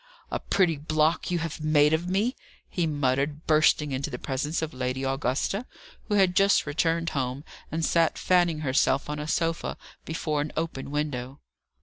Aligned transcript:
"A 0.31 0.39
pretty 0.39 0.77
block 0.77 1.29
you 1.29 1.37
have 1.37 1.61
made 1.63 1.93
of 1.93 2.09
me!" 2.09 2.35
he 2.67 2.89
uttered, 3.03 3.45
bursting 3.45 3.91
into 3.91 4.09
the 4.09 4.17
presence 4.17 4.63
of 4.63 4.73
Lady 4.73 5.03
Augusta, 5.03 5.67
who 6.07 6.15
had 6.15 6.35
just 6.35 6.65
returned 6.65 7.11
home, 7.11 7.43
and 7.71 7.85
sat 7.85 8.17
fanning 8.17 8.61
herself 8.61 9.11
on 9.11 9.19
a 9.19 9.27
sofa 9.27 9.77
before 10.03 10.41
an 10.41 10.53
open 10.57 10.89
window. 10.89 11.39